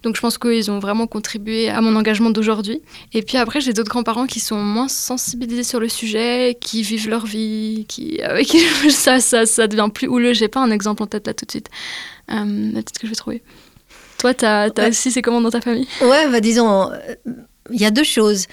[0.05, 2.81] donc je pense qu'ils ont vraiment contribué à mon engagement d'aujourd'hui.
[3.13, 7.09] Et puis après, j'ai d'autres grands-parents qui sont moins sensibilisés sur le sujet, qui vivent
[7.09, 8.21] leur vie, qui
[8.53, 8.59] qui
[9.05, 10.33] ça, ça, ça devient plus houleux.
[10.33, 11.69] J'ai pas un exemple en tête là tout de suite.
[12.31, 13.43] Euh, Peut-être que je vais trouver.
[14.19, 15.89] Toi, t'as, as aussi, c'est comment dans ta famille?
[16.01, 16.91] Ouais, bah disons,
[17.71, 18.47] il y a deux choses.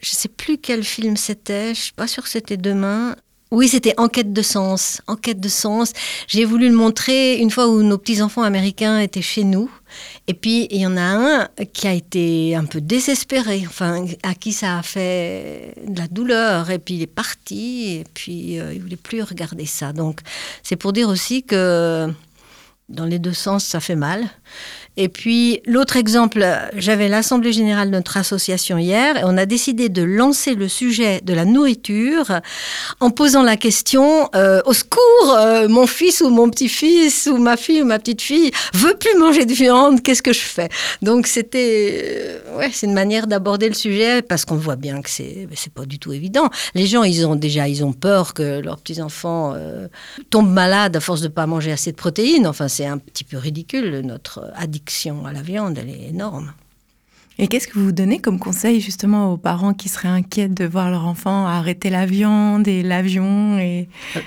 [0.00, 3.16] Je sais plus quel film c'était, je suis pas sûre que c'était demain.
[3.50, 5.00] Oui, c'était Enquête de sens.
[5.06, 5.92] Enquête de sens.
[6.26, 9.70] J'ai voulu le montrer une fois où nos petits-enfants américains étaient chez nous.
[10.26, 14.34] Et puis, il y en a un qui a été un peu désespéré, enfin, à
[14.34, 16.70] qui ça a fait de la douleur.
[16.70, 19.92] Et puis, il est parti, et puis, euh, il voulait plus regarder ça.
[19.92, 20.20] Donc,
[20.62, 22.08] c'est pour dire aussi que
[22.88, 24.28] dans les deux sens, ça fait mal.
[24.96, 29.88] Et puis l'autre exemple, j'avais l'Assemblée générale de notre association hier et on a décidé
[29.88, 32.40] de lancer le sujet de la nourriture
[33.00, 37.56] en posant la question euh, au secours, euh, mon fils ou mon petit-fils ou ma
[37.56, 40.68] fille ou ma petite-fille veut plus manger de viande, qu'est-ce que je fais?
[41.02, 45.10] Donc c'était euh, ouais, c'est une manière d'aborder le sujet parce qu'on voit bien que
[45.10, 46.50] c'est c'est pas du tout évident.
[46.74, 49.54] Les gens, ils ont déjà ils ont peur que leurs petits-enfants
[50.30, 52.46] tombent malades à force de pas manger assez de protéines.
[52.46, 54.83] Enfin, c'est un petit peu ridicule notre addiction
[55.26, 56.52] à la viande, elle est énorme.
[57.38, 60.90] Et qu'est-ce que vous donnez comme conseil justement aux parents qui seraient inquiets de voir
[60.90, 64.20] leur enfant arrêter la viande et l'avion et euh,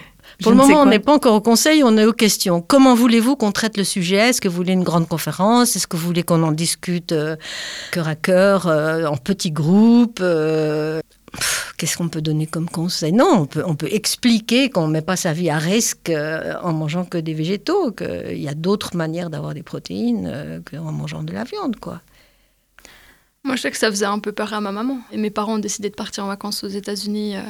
[0.44, 2.62] pour le moment, on n'est pas encore au conseil, on est aux questions.
[2.62, 4.18] Comment voulez-vous qu'on traite le sujet?
[4.18, 5.76] Est-ce que vous voulez une grande conférence?
[5.76, 7.38] Est-ce que vous voulez qu'on en discute euh,
[7.92, 10.22] cœur à cœur, euh, en petits groupes
[11.78, 13.12] Qu'est-ce qu'on peut donner comme conseil?
[13.12, 17.06] Non, on peut, expliquer qu'on ne met pas sa vie à risque euh, en mangeant
[17.06, 21.34] que des végétaux, qu'il y a d'autres manières d'avoir des protéines euh, qu'en mangeant de
[21.34, 22.02] la viande, quoi.
[23.44, 25.00] Moi, je sais que ça faisait un peu peur à ma maman.
[25.12, 27.42] Et mes parents ont décidé de partir en vacances aux États-Unis euh,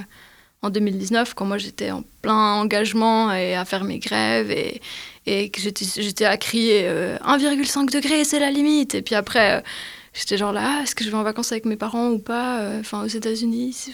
[0.61, 4.51] en 2019, quand moi j'étais en plein engagement et à faire mes grèves
[5.25, 8.95] et que j'étais à crier 1,5 degré, c'est la limite.
[8.95, 9.63] Et puis après
[10.17, 12.61] J'étais genre là, ah, est-ce que je vais en vacances avec mes parents ou pas
[12.61, 13.93] euh, Enfin, aux États-Unis.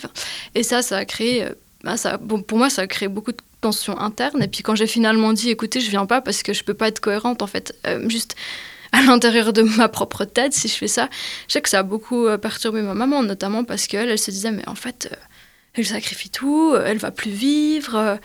[0.55, 1.43] Et ça, ça a créé.
[1.43, 1.49] Euh,
[1.83, 4.41] bah, ça, pour moi, ça a créé beaucoup de tensions internes.
[4.41, 6.87] Et puis quand j'ai finalement dit, écoutez, je viens pas parce que je peux pas
[6.87, 8.35] être cohérente, en fait, euh, juste
[8.93, 11.09] à l'intérieur de ma propre tête, si je fais ça,
[11.47, 14.51] je sais que ça a beaucoup perturbé ma maman, notamment parce qu'elle, elle se disait,
[14.51, 15.09] mais en fait,
[15.73, 18.19] elle sacrifie tout, elle va plus vivre.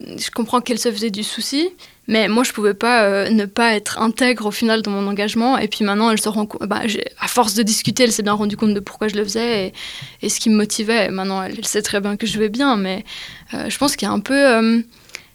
[0.00, 1.70] Je comprends qu'elle se faisait du souci.
[2.06, 5.56] Mais moi, je pouvais pas euh, ne pas être intègre au final dans mon engagement.
[5.56, 6.68] Et puis maintenant, elle se rend compte.
[6.68, 6.82] Bah,
[7.18, 9.72] à force de discuter, elle s'est bien rendue compte de pourquoi je le faisais
[10.20, 11.08] et, ce qui me motivait.
[11.10, 12.76] maintenant, elle, sait très bien que je vais bien.
[12.76, 13.04] Mais
[13.54, 14.34] euh, je pense qu'il y a un peu.
[14.34, 14.80] Euh,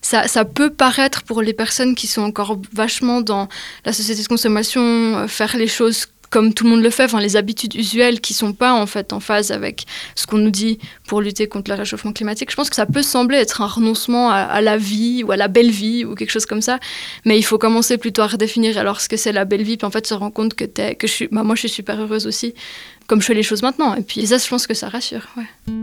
[0.01, 3.49] ça, ça, peut paraître pour les personnes qui sont encore vachement dans
[3.83, 7.35] la société de consommation, faire les choses comme tout le monde le fait, enfin, les
[7.35, 11.21] habitudes usuelles qui sont pas en fait en phase avec ce qu'on nous dit pour
[11.21, 12.51] lutter contre le réchauffement climatique.
[12.51, 15.47] Je pense que ça peut sembler être un renoncement à, la vie ou à la
[15.47, 16.79] belle vie ou quelque chose comme ça,
[17.25, 19.87] mais il faut commencer plutôt à redéfinir alors ce que c'est la belle vie, puis
[19.87, 21.99] en fait se rendre compte que, es, que je suis, bah, moi je suis super
[21.99, 22.53] heureuse aussi,
[23.07, 23.95] comme je fais les choses maintenant.
[23.95, 25.27] Et puis ça, je pense que ça rassure.
[25.35, 25.73] Ouais.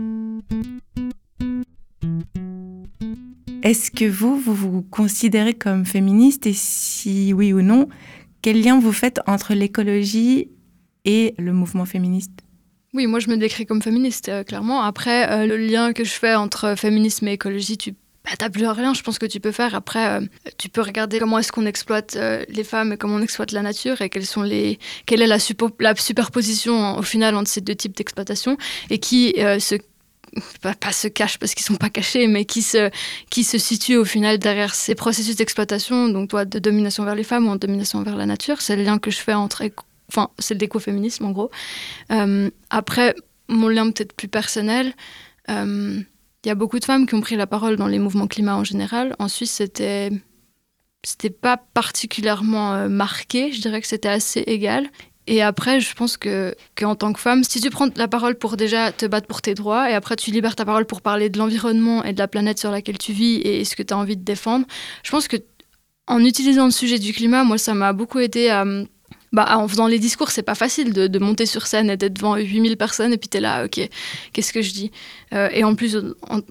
[3.63, 6.47] Est-ce que vous, vous vous considérez comme féministe?
[6.47, 7.89] Et si oui ou non,
[8.47, 10.47] quel lien vous faites entre l'écologie
[11.03, 12.31] et le mouvement féministe?
[12.93, 14.83] Oui, moi je me décris comme féministe, euh, clairement.
[14.83, 18.93] Après, euh, le lien que je fais entre féminisme et écologie, tu bah, plus rien,
[18.93, 19.75] je pense que tu peux faire.
[19.75, 20.25] Après, euh,
[20.57, 24.01] tu peux regarder comment est-ce qu'on exploite les femmes et comment on exploite la nature
[24.01, 25.39] et quelles sont les, quelle est la
[25.97, 28.55] superposition au final entre ces deux types d'exploitation
[28.89, 29.75] et qui se
[30.61, 32.89] pas, se cachent parce qu'ils sont pas cachés, mais qui se,
[33.29, 37.23] qui se situent au final derrière ces processus d'exploitation, donc toi, de domination vers les
[37.23, 38.61] femmes ou en domination vers la nature.
[38.61, 39.63] C'est le lien que je fais entre.
[40.09, 41.51] Enfin, c'est l'écoféminisme en gros.
[42.11, 43.15] Euh, après,
[43.49, 44.93] mon lien peut-être plus personnel.
[45.49, 45.99] Euh,
[46.43, 48.55] il y a beaucoup de femmes qui ont pris la parole dans les mouvements climat
[48.55, 49.15] en général.
[49.19, 50.11] En Suisse, c'était
[51.03, 54.89] c'était pas particulièrement euh, marqué, je dirais que c'était assez égal.
[55.27, 58.55] Et après, je pense que qu'en tant que femme, si tu prends la parole pour
[58.55, 61.37] déjà te battre pour tes droits, et après tu libères ta parole pour parler de
[61.37, 64.15] l'environnement et de la planète sur laquelle tu vis et ce que tu as envie
[64.15, 64.65] de défendre,
[65.03, 65.37] je pense que
[66.07, 68.63] en utilisant le sujet du climat, moi, ça m'a beaucoup aidé à
[69.33, 72.35] bah, en faisant les discours, c'est pas facile de, monter sur scène et d'être devant
[72.35, 73.89] 8000 personnes et puis t'es là, ok,
[74.31, 74.91] qu'est-ce que je dis?
[75.33, 75.97] Euh, Et en plus,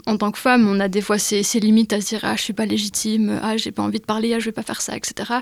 [0.07, 2.43] en, tant que femme, on a des fois ces, limites à se dire, ah, je
[2.43, 4.97] suis pas légitime, ah, j'ai pas envie de parler, ah, je vais pas faire ça,
[4.97, 5.41] etc.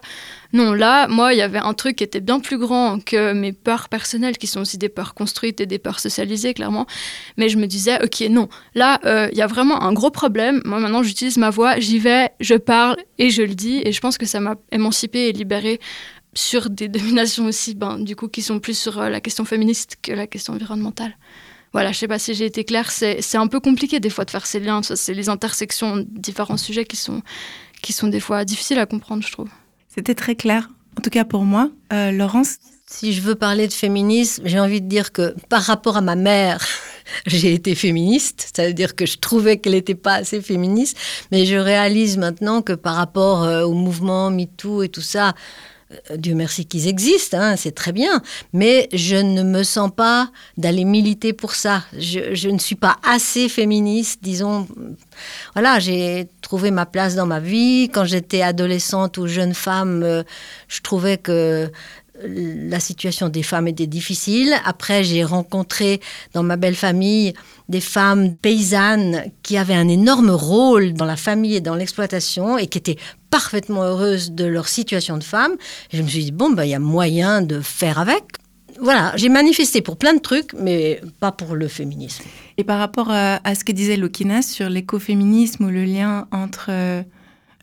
[0.53, 3.53] Non, là, moi, il y avait un truc qui était bien plus grand que mes
[3.53, 6.87] peurs personnelles, qui sont aussi des peurs construites et des peurs socialisées, clairement.
[7.37, 10.63] Mais je me disais, ok, non, là, euh, il y a vraiment un gros problème.
[10.65, 13.83] Moi, maintenant, j'utilise ma voix, j'y vais, je parle et je le dis.
[13.85, 15.81] Et je pense que ça m'a émancipée et libérée
[16.35, 19.97] sur des dominations aussi, ben, du coup, qui sont plus sur euh, la question féministe
[20.03, 21.17] que la question environnementale.
[21.75, 24.31] Voilà, je sais pas si j'ai été claire, c'est un peu compliqué des fois de
[24.31, 27.21] faire ces liens, c'est les intersections de différents sujets qui sont,
[27.83, 29.49] qui sont des fois difficiles à comprendre, je trouve.
[29.89, 31.71] C'était très clair, en tout cas pour moi.
[31.93, 32.59] Euh, Laurence?
[32.87, 36.15] Si je veux parler de féminisme, j'ai envie de dire que par rapport à ma
[36.15, 36.65] mère,
[37.27, 40.97] j'ai été féministe, ça veut dire que je trouvais qu'elle n'était pas assez féministe,
[41.33, 45.33] mais je réalise maintenant que par rapport euh, au mouvement MeToo et tout ça, euh,
[46.17, 50.85] Dieu merci qu'ils existent, hein, c'est très bien, mais je ne me sens pas d'aller
[50.85, 51.85] militer pour ça.
[51.99, 54.67] Je, ne suis pas assez féministe, disons.
[55.55, 57.91] Voilà, j'ai trouvé ma place dans ma vie.
[57.93, 60.23] Quand j'étais adolescente ou jeune femme, euh,
[60.69, 61.71] je trouvais que
[62.23, 64.55] la situation des femmes était difficile.
[64.65, 66.01] Après, j'ai rencontré
[66.33, 67.35] dans ma belle famille
[67.69, 72.67] des femmes paysannes qui avaient un énorme rôle dans la famille et dans l'exploitation et
[72.67, 72.99] qui étaient
[73.31, 75.57] parfaitement heureuses de leur situation de femme.
[75.93, 78.23] Je me suis dit, bon, bah, il y a moyen de faire avec.
[78.81, 82.25] Voilà, j'ai manifesté pour plein de trucs, mais pas pour le féminisme.
[82.59, 87.03] Et par rapport à, ce que disait Lokina sur l'écoféminisme ou le lien entre euh,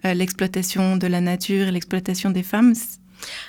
[0.03, 2.73] l'exploitation de la nature et l'exploitation des femmes,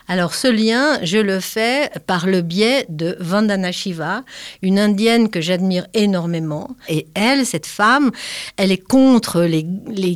[0.08, 4.24] alors ce lien, je le fais par le biais de Vandana Shiva,
[4.62, 6.76] une indienne que j'admire énormément.
[6.88, 8.10] Et elle, cette femme,
[8.56, 9.64] elle est contre les,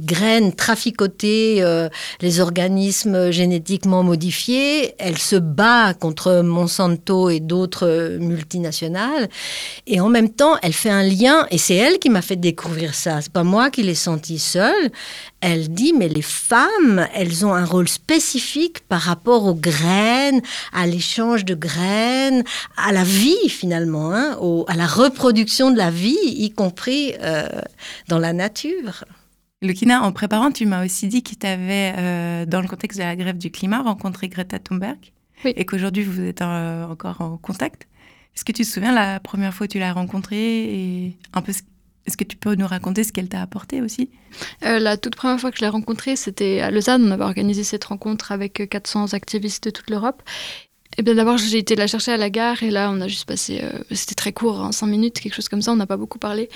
[0.00, 1.88] graines traficotées, euh,
[2.20, 4.94] les organismes génétiquement modifiés.
[4.98, 9.28] Elle se bat contre Monsanto et d'autres multinationales.
[9.86, 12.94] Et en même temps, elle fait un lien, et c'est elle qui m'a fait découvrir
[12.94, 13.20] ça.
[13.20, 14.90] C'est pas moi qui l'ai senti seule.
[15.40, 20.40] Elle dit, mais les femmes, elles ont un rôle spécifique par rapport aux graines,
[20.72, 22.42] à l'échange de graines,
[22.76, 27.48] à la vie finalement, hein, à la reproduction de la vie, y compris euh,
[28.08, 29.04] dans la nature.
[29.62, 33.04] Lukina, en préparant, tu m'as aussi dit que tu avais, euh, dans le contexte de
[33.04, 34.98] la grève du climat, rencontré Greta Thunberg
[35.44, 37.86] et qu'aujourd'hui vous êtes euh, encore en contact.
[38.34, 41.52] Est-ce que tu te souviens la première fois que tu l'as rencontrée et un peu
[42.06, 44.10] est-ce que tu peux nous raconter ce qu'elle t'a apporté aussi?
[44.64, 47.04] Euh, La toute première fois que je l'ai rencontrée, c'était à Lausanne.
[47.06, 50.22] On avait organisé cette rencontre avec 400 activistes de toute l'Europe.
[50.98, 53.26] Et bien d'abord, j'ai été la chercher à la gare et là, on a juste
[53.26, 53.60] passé.
[53.62, 55.72] Euh, c'était très court, en hein, 5 minutes, quelque chose comme ça.
[55.72, 56.48] On n'a pas beaucoup parlé.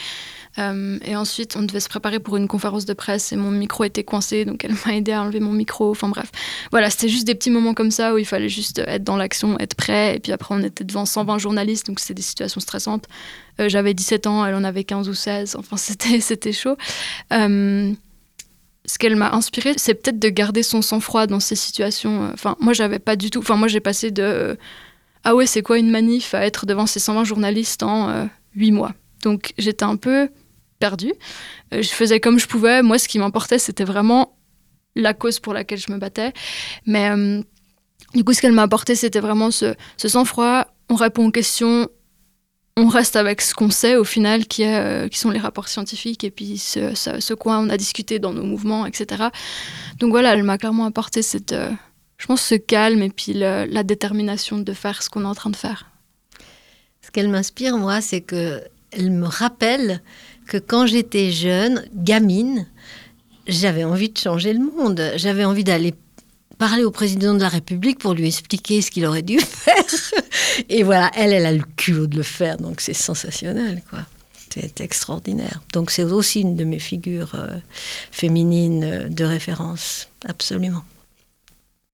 [0.58, 3.84] Euh, et ensuite, on devait se préparer pour une conférence de presse et mon micro
[3.84, 5.90] était coincé, donc elle m'a aidé à enlever mon micro.
[5.90, 6.30] Enfin bref,
[6.70, 9.58] voilà, c'était juste des petits moments comme ça où il fallait juste être dans l'action,
[9.58, 10.16] être prêt.
[10.16, 13.06] Et puis après, on était devant 120 journalistes, donc c'était des situations stressantes.
[13.60, 15.56] Euh, j'avais 17 ans, elle en avait 15 ou 16.
[15.56, 15.76] Enfin,
[16.20, 16.76] c'était chaud.
[18.90, 22.30] Euh, ce qu'elle m'a inspiré, c'est peut-être de garder son sang-froid dans ces situations.
[22.32, 23.40] Enfin, moi, j'avais pas du tout.
[23.40, 24.56] Enfin, moi, j'ai passé de
[25.22, 28.94] ah ouais, c'est quoi une manif à être devant ces 120 journalistes en 8 mois.
[29.22, 30.30] Donc j'étais un peu
[30.78, 31.12] perdue.
[31.72, 32.82] Euh, je faisais comme je pouvais.
[32.82, 34.36] Moi, ce qui m'importait, c'était vraiment
[34.96, 36.32] la cause pour laquelle je me battais.
[36.86, 37.42] Mais euh,
[38.14, 40.66] du coup, ce qu'elle m'a apporté, c'était vraiment ce, sang-froid.
[40.88, 41.88] On répond aux questions,
[42.76, 46.24] on reste avec ce qu'on sait au final, qui, euh, qui sont les rapports scientifiques
[46.24, 49.24] et puis ce, ce, quoi on a discuté dans nos mouvements, etc.
[49.98, 51.54] Donc voilà, elle m'a clairement apporté cette,
[52.18, 55.50] je pense, ce calme et puis la détermination de faire ce qu'on est en train
[55.50, 55.90] de faire.
[57.02, 60.02] Ce qu'elle m'inspire, moi, c'est que elle me rappelle
[60.46, 62.66] que quand j'étais jeune, gamine,
[63.46, 65.12] j'avais envie de changer le monde.
[65.16, 65.94] J'avais envie d'aller
[66.60, 69.74] parler au président de la République pour lui expliquer ce qu'il aurait dû faire.
[70.68, 74.00] Et voilà, elle, elle a le culot de le faire, donc c'est sensationnel, quoi.
[74.52, 75.62] C'est extraordinaire.
[75.72, 77.56] Donc c'est aussi une de mes figures euh,
[78.10, 80.84] féminines euh, de référence, absolument.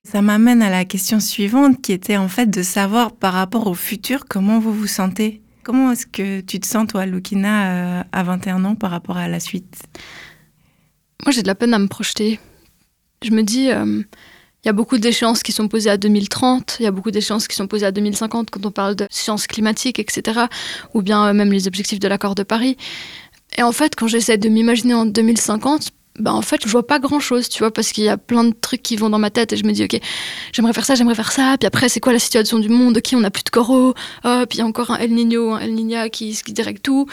[0.04, 3.74] Ça m'amène à la question suivante qui était en fait de savoir par rapport au
[3.74, 8.22] futur comment vous vous sentez Comment est-ce que tu te sens, toi, Lukina, euh, à
[8.22, 9.82] 21 ans par rapport à la suite?
[11.24, 12.38] Moi, j'ai de la peine à me projeter.
[13.24, 14.02] Je me dis, euh,
[14.66, 17.46] il y a beaucoup d'échéances qui sont posées à 2030, il y a beaucoup d'échéances
[17.46, 20.40] qui sont posées à 2050 quand on parle de sciences climatiques, etc.
[20.92, 22.76] Ou bien euh, même les objectifs de l'accord de Paris.
[23.56, 26.98] Et en fait, quand j'essaie de m'imaginer en 2050, bah en fait je vois pas
[26.98, 29.28] grand chose tu vois parce qu'il y a plein de trucs qui vont dans ma
[29.28, 30.00] tête et je me dis ok
[30.50, 32.96] j'aimerais faire ça j'aimerais faire ça puis après c'est quoi la situation du monde?
[32.96, 33.92] Ok on a plus de coraux?
[34.24, 37.06] Oh, puis il y a encore un El Niño un El Niña qui, qui tout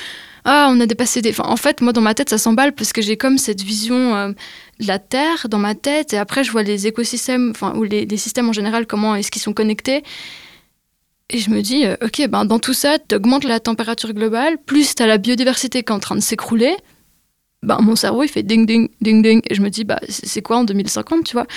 [0.45, 3.01] ah on a dépassé des en fait moi dans ma tête ça s'emballe parce que
[3.01, 4.29] j'ai comme cette vision euh,
[4.79, 8.17] de la terre dans ma tête et après je vois les écosystèmes enfin ou les,
[8.17, 10.03] systèmes en général comment est-ce qu'ils sont connectés
[11.29, 14.57] et je me dis, euh, ok, ben dans tout ça, tu augmentes la température globale,
[14.63, 16.75] plus tu as la biodiversité qui est en train de s'écrouler,
[17.63, 19.41] bah, mon cerveau, il fait ding, ding, ding, ding.
[19.49, 21.47] Et je me dis, bah, c'est quoi en 2050, tu vois?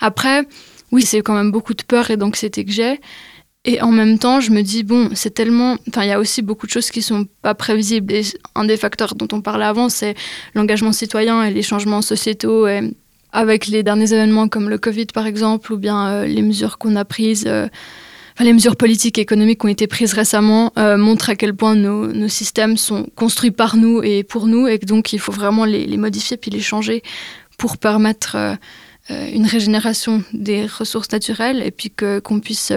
[0.00, 0.46] Après,
[0.92, 3.00] oui, c'est quand même beaucoup de peur et d'anxiété que j'ai.
[3.66, 5.76] Et en même temps, je me dis, bon, c'est tellement.
[5.88, 8.12] Enfin, il y a aussi beaucoup de choses qui sont pas prévisibles.
[8.12, 8.22] Et
[8.54, 10.14] un des facteurs dont on parlait avant, c'est
[10.54, 12.66] l'engagement citoyen et les changements sociétaux.
[12.66, 12.94] Et
[13.32, 16.94] avec les derniers événements comme le Covid, par exemple, ou bien euh, les mesures qu'on
[16.94, 17.44] a prises.
[17.46, 17.68] Euh,
[18.40, 21.76] les mesures politiques et économiques qui ont été prises récemment euh, montrent à quel point
[21.76, 25.96] nos, systèmes sont construits par nous et pour nous, et donc il faut vraiment les,
[25.96, 27.04] modifier puis les changer
[27.58, 28.36] pour permettre
[29.08, 32.72] une régénération des ressources naturelles et puis qu'on puisse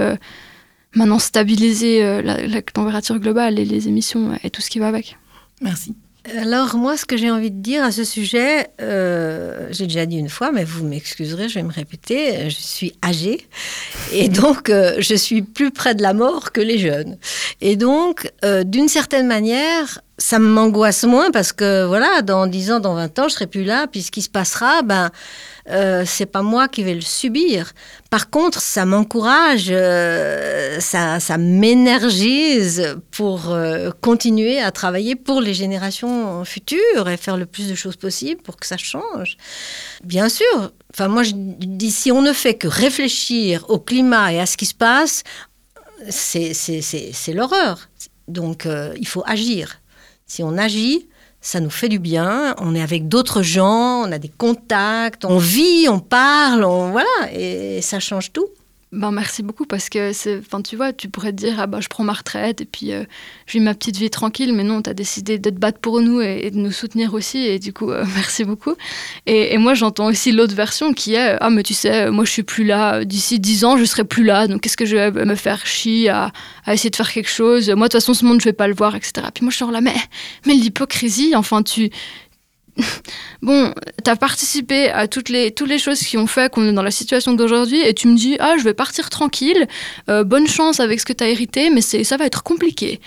[0.96, 5.18] maintenant stabiliser la, température globale et les émissions et tout ce qui va avec.
[5.62, 5.96] Merci.
[6.36, 10.18] Alors moi, ce que j'ai envie de dire à ce sujet, euh, j'ai déjà dit
[10.18, 13.48] une fois, mais vous m'excuserez, je vais me répéter, je suis âgée
[14.12, 17.18] et donc euh, je suis plus près de la mort que les jeunes.
[17.62, 22.80] Et donc, euh, d'une certaine manière, ça m'angoisse moins parce que voilà, dans 10 ans,
[22.80, 25.12] dans 20 ans, je serai plus là, puis ce qui se passera, ben
[25.70, 27.74] euh, c'est pas moi qui vais le subir.
[28.10, 36.44] Par contre, ça m'encourage, euh, ça, m'énergise pour euh, continuer à travailler pour les générations
[36.46, 39.38] futures et faire le plus de choses possible pour que ça change.
[40.04, 44.40] Bien sûr, enfin moi je dis si on ne fait que réfléchir au climat et
[44.40, 45.24] à ce qui se passe,
[46.10, 47.90] c'est l'horreur.
[48.28, 49.80] Donc il faut agir.
[50.28, 51.08] Si on agit,
[51.42, 55.38] ça nous fait du bien, on est avec d'autres gens, on a des contacts, on
[55.38, 58.48] vit, on parle, on, voilà, et ça change tout.
[58.94, 60.14] Ben, merci beaucoup parce que
[60.62, 63.04] tu vois, tu pourrais te dire ah bah je prends ma retraite et puis euh,
[63.46, 66.00] je vis ma petite vie tranquille, mais non, tu as décidé de te battre pour
[66.00, 68.76] nous et, de nous soutenir aussi et du coup euh, merci beaucoup.
[69.26, 72.44] Et, moi j'entends aussi l'autre version qui est ah mais tu sais moi je suis
[72.44, 75.36] plus là d'ici dix ans je serai plus là donc qu'est-ce que je vais me
[75.36, 76.32] faire chier à,
[76.66, 77.70] à, essayer de faire quelque chose?
[77.70, 79.28] Moi de toute façon ce monde je vais pas le voir etc.
[79.34, 79.96] Puis moi je suis là mais
[80.46, 81.90] mais l'hypocrisie enfin tu
[83.42, 86.74] bon, tu as participé à toutes les, toutes les choses qui ont fait qu'on est
[86.74, 89.68] dans la situation d'aujourd'hui et tu me dis, ah, je vais partir tranquille,
[90.10, 93.00] euh, bonne chance avec ce que tu as hérité, mais ça va être compliqué.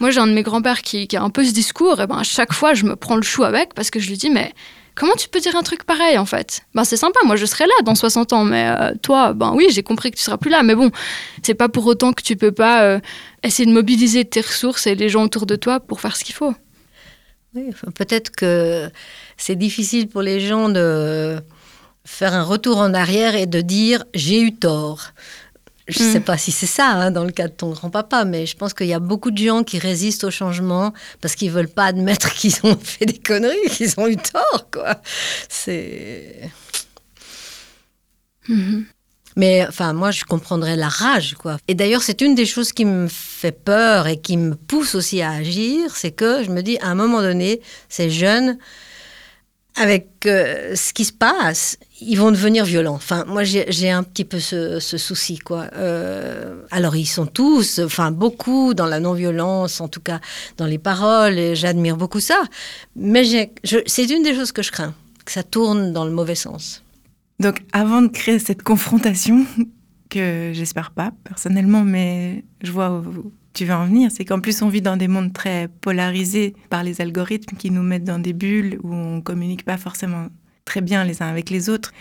[0.00, 2.22] Moi, j'ai un de mes grands-pères qui, a un peu ce discours, et ben à
[2.22, 4.52] chaque fois, je me prends le chou avec parce que je lui dis, mais
[4.94, 6.62] comment tu peux dire un truc pareil en fait?
[6.74, 9.68] Ben c'est sympa, moi je serai là dans 60 ans, mais euh, toi, ben oui,
[9.70, 10.90] j'ai compris que tu seras plus là, mais bon,
[11.42, 13.00] c'est pas pour autant que tu peux pas euh,
[13.42, 16.34] essayer de mobiliser tes ressources et les gens autour de toi pour faire ce qu'il
[16.34, 16.54] faut.
[17.58, 18.90] Oui, peut-être que
[19.36, 21.38] c'est difficile pour les gens de
[22.04, 25.12] faire un retour en arrière et de dire j'ai eu tort.
[25.88, 26.24] Je ne sais mm.
[26.24, 28.88] pas si c'est ça hein, dans le cas de ton grand-papa, mais je pense qu'il
[28.88, 30.92] y a beaucoup de gens qui résistent au changement
[31.22, 35.00] parce qu'ils veulent pas admettre qu'ils ont fait des conneries, qu'ils ont eu tort, quoi.
[35.48, 36.50] C'est.
[38.48, 38.84] Mm-hmm.
[39.38, 41.58] Mais enfin, moi, je comprendrais la rage, quoi.
[41.68, 45.22] Et d'ailleurs, c'est une des choses qui me fait peur et qui me pousse aussi
[45.22, 48.58] à agir, c'est que je me dis, à un moment donné, ces jeunes,
[49.76, 52.96] avec euh, ce qui se passe, ils vont devenir violents.
[52.96, 55.66] Enfin, moi, j'ai un petit peu ce, souci, quoi.
[55.76, 60.18] Euh, alors, ils sont tous, enfin, beaucoup dans la non-violence, en tout cas
[60.56, 62.42] dans les paroles, et j'admire beaucoup ça.
[62.96, 63.22] Mais
[63.86, 66.82] c'est une des choses que je crains, que ça tourne dans le mauvais sens.
[67.40, 69.46] Donc avant de créer cette confrontation,
[70.10, 74.62] que j'espère pas personnellement, mais je vois où tu veux en venir, c'est qu'en plus
[74.62, 78.32] on vit dans des mondes très polarisés par les algorithmes qui nous mettent dans des
[78.32, 80.28] bulles où on communique pas forcément
[80.64, 81.92] très bien les uns avec les autres.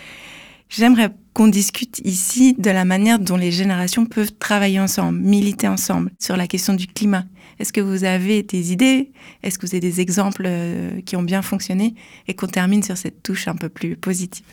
[0.70, 6.12] J'aimerais qu'on discute ici de la manière dont les générations peuvent travailler ensemble, militer ensemble
[6.20, 7.24] sur la question du climat.
[7.60, 9.12] Est-ce que vous avez des idées?
[9.44, 11.96] Est-ce que vous avez des exemples euh, qui ont bien fonctionné?
[12.28, 14.46] Et qu'on termine sur cette touche un peu plus positive.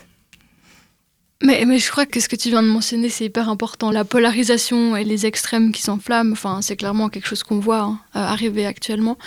[1.44, 3.90] Mais, mais, je crois que ce que tu viens de mentionner, c'est hyper important.
[3.90, 7.98] La polarisation et les extrêmes qui s'enflamment, enfin, c'est clairement quelque chose qu'on voit hein,
[8.16, 9.18] euh, arriver actuellement.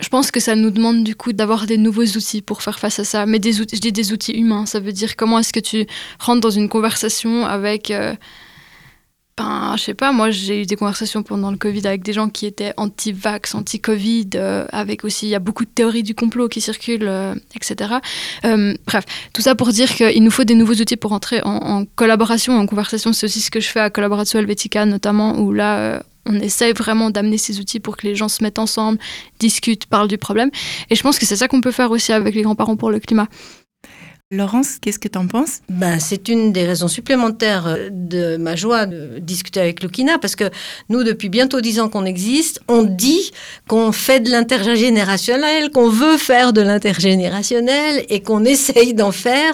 [0.00, 2.98] Je pense que ça nous demande du coup d'avoir des nouveaux outils pour faire face
[2.98, 3.24] à ça.
[3.26, 5.86] Mais des outils, je dis des outils humains, ça veut dire comment est-ce que tu
[6.18, 7.92] rentres dans une conversation avec...
[7.92, 8.14] Euh,
[9.36, 12.28] ben, je sais pas, moi j'ai eu des conversations pendant le Covid avec des gens
[12.28, 16.48] qui étaient anti-vax, anti-Covid, euh, avec aussi, il y a beaucoup de théories du complot
[16.48, 17.94] qui circulent, euh, etc.
[18.44, 21.84] Euh, bref, tout ça pour dire qu'il nous faut des nouveaux outils pour entrer en,
[21.96, 23.12] collaboration, en conversation.
[23.12, 27.10] C'est aussi ce que je fais à Collaboration Helvetica notamment, où là, on essaie vraiment
[27.10, 29.00] d'amener ces outils pour que les gens se mettent ensemble,
[29.40, 30.50] discutent, parlent du problème.
[30.90, 33.00] Et je pense que c'est ça qu'on peut faire aussi avec les grands-parents pour le
[33.00, 33.26] climat.
[34.34, 35.60] Laurence, qu'est-ce que tu en penses?
[35.68, 40.36] Ben, C'est une des raisons supplémentaires euh, de ma joie de discuter avec Lukina, parce
[40.36, 40.50] que
[40.88, 43.30] nous, depuis bientôt dix ans qu'on existe, on dit
[43.68, 49.52] qu'on fait de l'intergénérationnel, qu'on veut faire de l'intergénérationnel et qu'on essaye d'en faire.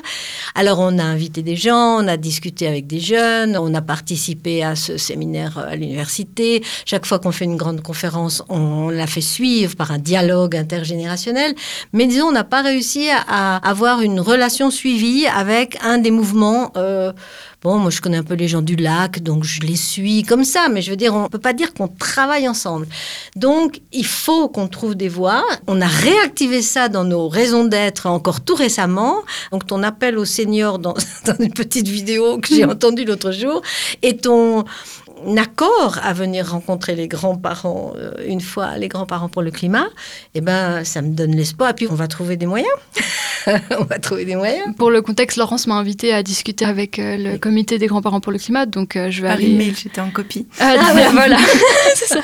[0.55, 4.63] Alors, on a invité des gens, on a discuté avec des jeunes, on a participé
[4.63, 6.63] à ce séminaire à l'université.
[6.85, 11.55] Chaque fois qu'on fait une grande conférence, on la fait suivre par un dialogue intergénérationnel.
[11.93, 16.73] Mais disons, on n'a pas réussi à avoir une relation suivi avec un des mouvements.
[16.77, 17.13] Euh,
[17.63, 20.45] bon, moi je connais un peu les gens du lac, donc je les suis comme
[20.45, 22.87] ça, mais je veux dire, on ne peut pas dire qu'on travaille ensemble.
[23.37, 25.45] Donc il faut qu'on trouve des voies.
[25.67, 29.17] On a réactivé ça dans nos raisons d'être encore tout récemment.
[29.53, 30.95] Donc ton appel aux seniors dans,
[31.25, 33.63] dans une petite vidéo que j'ai entendue l'autre jour
[34.03, 34.65] et ton
[35.37, 39.87] accord à venir rencontrer les grands-parents euh, une fois, les grands-parents pour le climat,
[40.35, 41.71] eh ben, ça me donne l'espoir.
[41.71, 42.71] Et puis, on va trouver des moyens.
[43.79, 44.75] on va trouver des moyens.
[44.77, 48.33] Pour le contexte, Laurence m'a invité à discuter avec euh, le comité des grands-parents pour
[48.33, 49.51] le climat, donc euh, je vais Par aller...
[49.51, 50.47] email, j'étais en copie.
[50.59, 51.39] Ah, ah voilà,
[51.95, 52.21] c'est ça.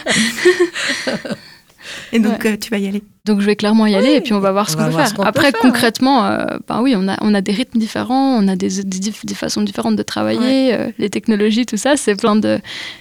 [2.13, 4.33] Et donc, euh, tu vas y aller Donc, je vais clairement y aller et puis
[4.33, 5.13] on va voir ce qu'on peut faire.
[5.21, 6.23] Après, concrètement,
[6.69, 9.97] ben oui, on a, on a des rythmes différents, on a des, des, façons différentes
[9.97, 12.59] de travailler, euh, les technologies, tout ça, c'est plein de,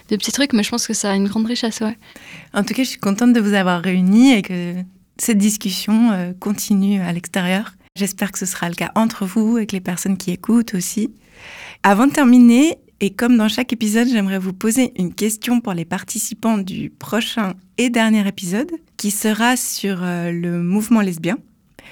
[0.10, 1.98] de, petits trucs, mais je pense que ça a une grande richesse, ouais.
[2.54, 4.74] En tout cas, je suis contente de vous avoir réunis et que
[5.18, 7.74] cette discussion continue à l'extérieur.
[7.96, 11.12] J'espère que ce sera le cas entre vous et que les personnes qui écoutent aussi.
[11.84, 15.86] Avant de terminer, et comme dans chaque épisode, j'aimerais vous poser une question pour les
[15.86, 21.38] participants du prochain et dernier épisode, qui sera sur euh, le mouvement lesbien.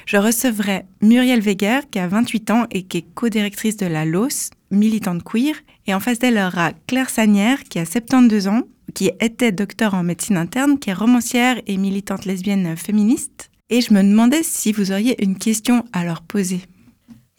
[0.05, 4.49] Je recevrai Muriel Weger, qui a 28 ans et qui est co-directrice de la LOS,
[4.71, 5.55] militante queer.
[5.87, 10.03] Et en face d'elle, aura Claire Sanière, qui a 72 ans, qui était docteur en
[10.03, 13.49] médecine interne, qui est romancière et militante lesbienne féministe.
[13.69, 16.61] Et je me demandais si vous auriez une question à leur poser.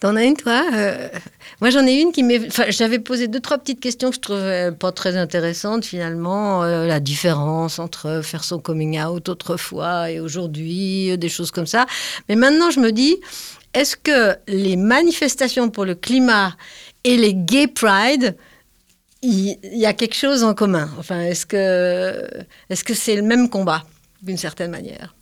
[0.04, 1.08] T'en as une, toi euh,
[1.62, 2.48] Moi, j'en ai une qui m'est.
[2.48, 6.62] Enfin, j'avais posé deux, trois petites questions que je trouvais pas très intéressantes, finalement.
[6.62, 11.64] Euh, la différence entre faire son coming out autrefois et aujourd'hui, euh, des choses comme
[11.64, 11.86] ça.
[12.28, 13.16] Mais maintenant, je me dis,
[13.72, 16.54] est-ce que les manifestations pour le climat
[17.04, 18.36] et les gay pride,
[19.22, 20.90] il y, a quelque chose en commun?
[20.98, 22.28] Enfin, est-ce que
[22.68, 23.84] est-ce que c'est le même combat,
[24.20, 25.14] d'une certaine manière?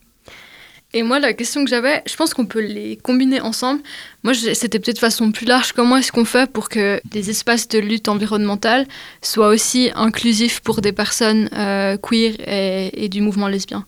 [0.95, 3.81] Et moi, la question que j'avais, je pense qu'on peut les combiner ensemble.
[4.25, 5.73] Moi, c'était peut-être de façon plus large.
[5.73, 8.87] Comment est-ce qu'on fait pour que les espaces de lutte environnementale
[9.23, 13.87] soient aussi inclusifs pour des personnes euh, queer et, du mouvement lesbien?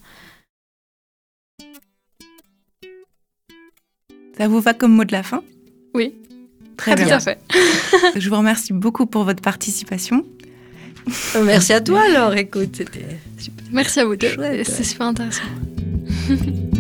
[4.39, 5.43] Ça vous va comme mot de la fin?
[5.93, 6.15] Oui.
[6.79, 7.07] Très bien.
[7.07, 7.39] Tout à fait.
[8.17, 10.25] je vous remercie beaucoup pour votre participation.
[11.45, 13.65] Merci à toi alors, écoute, c'était super.
[13.71, 14.35] Merci à vous deux,
[14.65, 15.43] c'est super intéressant.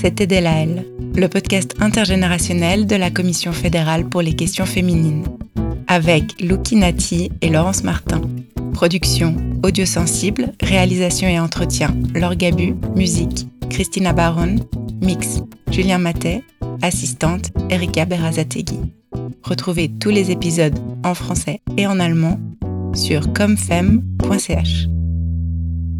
[0.00, 5.24] C'était Delaël, le podcast intergénérationnel de la Commission fédérale pour les questions féminines,
[5.88, 8.22] avec Luki Nati et Laurence Martin.
[8.72, 14.56] Production audio sensible, réalisation et entretien Laure Gabu, musique Christina Baron,
[15.02, 15.40] mix
[15.70, 16.44] Julien Matet,
[16.80, 18.80] assistante Erika Berazategui.
[19.42, 22.40] Retrouvez tous les épisodes en français et en allemand
[22.94, 24.86] sur comfem.ch.